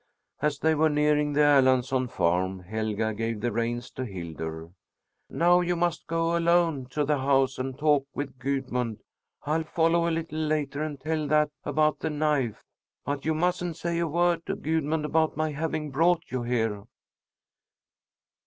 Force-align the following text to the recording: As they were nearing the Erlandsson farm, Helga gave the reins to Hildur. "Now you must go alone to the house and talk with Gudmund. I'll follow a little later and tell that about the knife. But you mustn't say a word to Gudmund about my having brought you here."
As 0.41 0.57
they 0.57 0.73
were 0.73 0.89
nearing 0.89 1.33
the 1.33 1.41
Erlandsson 1.41 2.07
farm, 2.07 2.61
Helga 2.61 3.13
gave 3.13 3.39
the 3.39 3.51
reins 3.51 3.91
to 3.91 4.03
Hildur. 4.03 4.69
"Now 5.29 5.59
you 5.61 5.75
must 5.75 6.07
go 6.07 6.35
alone 6.35 6.87
to 6.87 7.05
the 7.05 7.19
house 7.19 7.59
and 7.59 7.77
talk 7.77 8.07
with 8.15 8.39
Gudmund. 8.39 9.03
I'll 9.43 9.63
follow 9.63 10.07
a 10.07 10.09
little 10.09 10.39
later 10.39 10.81
and 10.81 10.99
tell 10.99 11.27
that 11.27 11.51
about 11.65 11.99
the 11.99 12.09
knife. 12.09 12.63
But 13.05 13.25
you 13.25 13.35
mustn't 13.35 13.77
say 13.77 13.99
a 13.99 14.07
word 14.07 14.43
to 14.47 14.55
Gudmund 14.55 15.05
about 15.05 15.37
my 15.37 15.51
having 15.51 15.91
brought 15.91 16.23
you 16.31 16.41
here." 16.41 16.85